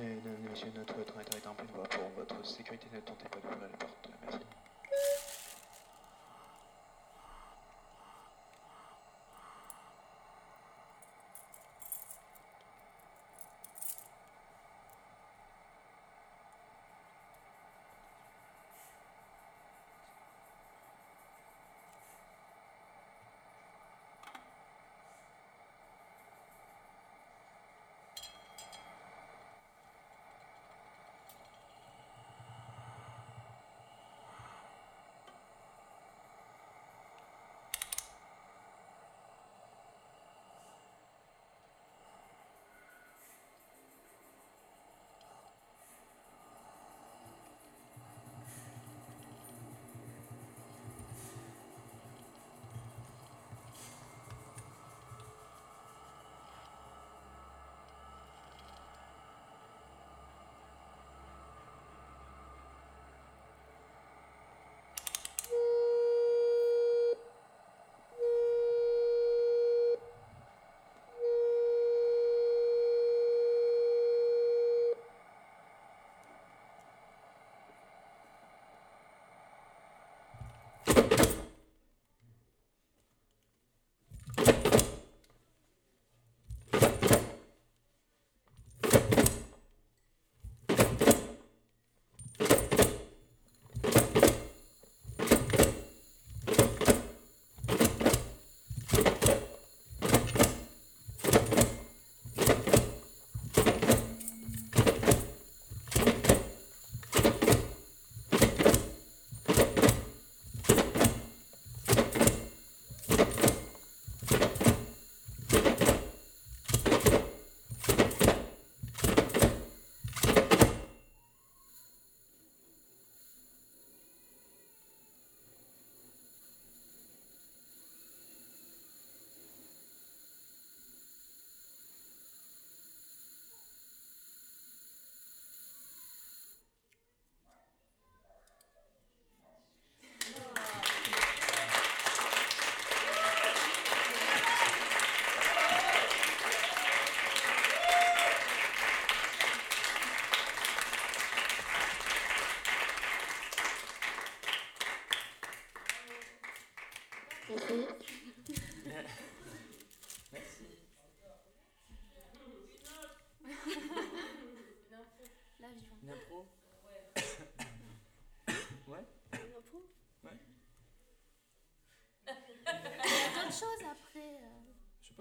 [0.00, 0.18] Et
[0.48, 2.86] messieurs, notre temps est un peu de voix pour votre sécurité.
[2.92, 4.08] Ne tentez pas d'ouvrir la porte.
[4.22, 4.38] Merci.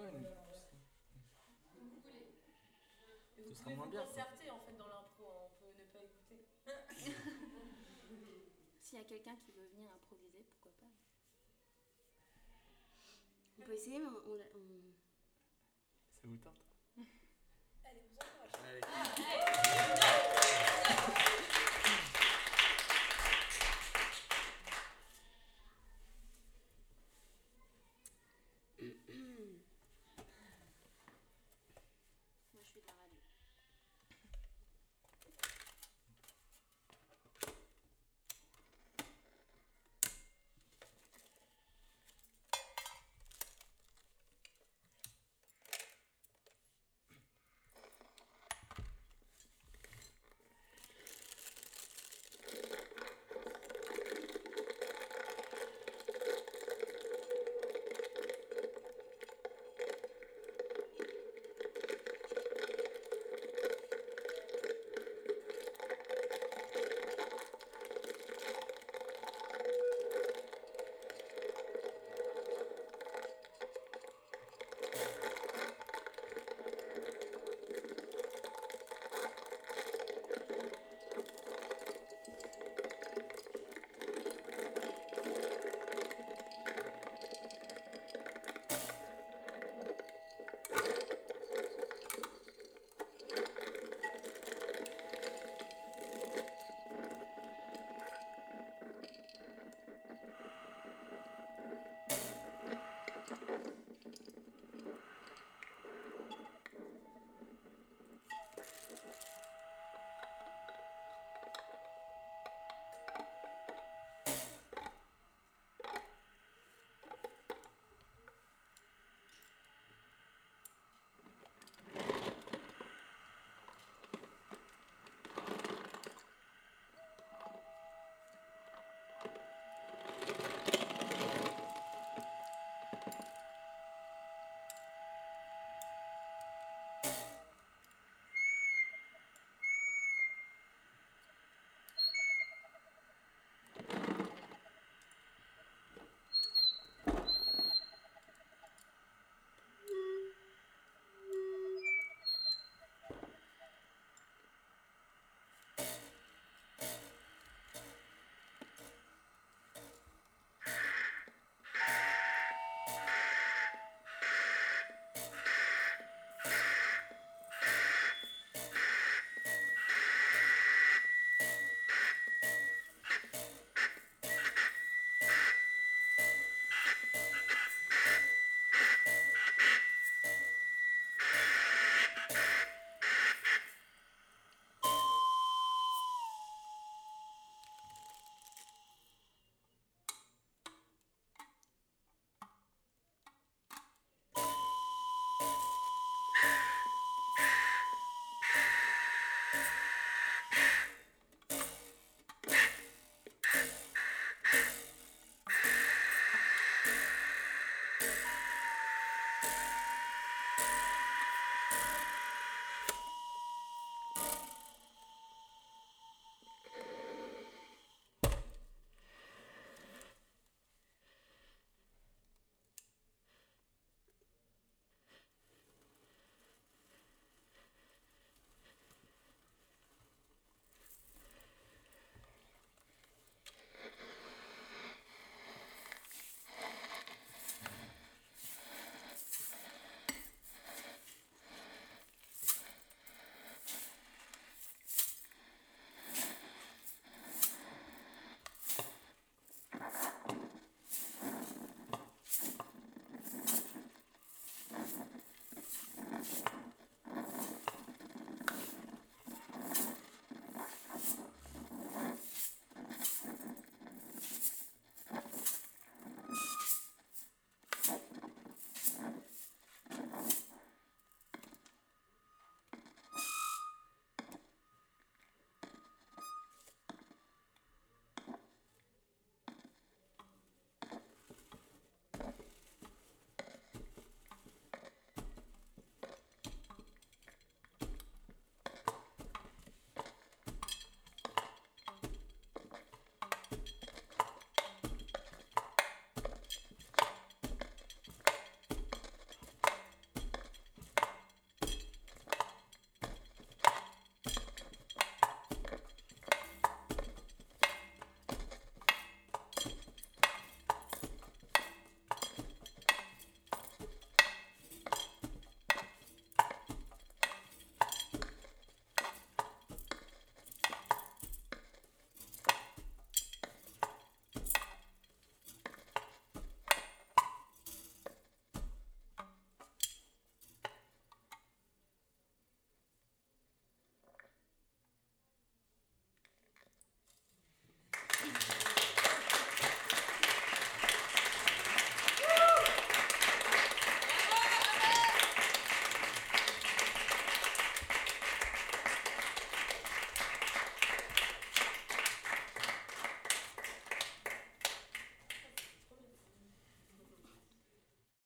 [0.02, 0.26] Vous
[3.38, 5.84] Ce sera pouvez moins vous bien, concerter en fait dans l'impro, hein, on peut ne
[5.86, 6.48] pas écouter.
[8.82, 10.86] S'il y a quelqu'un qui veut venir improviser, pourquoi pas
[13.60, 14.32] On peut essayer, mais on.
[14.32, 14.94] on- on-
[16.22, 16.66] Ça vous tente
[17.86, 18.70] Allez, vous encouragez.
[18.70, 18.82] Allez.